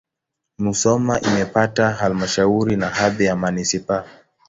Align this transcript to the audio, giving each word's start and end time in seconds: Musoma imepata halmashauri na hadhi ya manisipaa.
Musoma 0.57 1.19
imepata 1.19 1.91
halmashauri 1.93 2.75
na 2.75 2.89
hadhi 2.89 3.25
ya 3.25 3.35
manisipaa. 3.35 4.03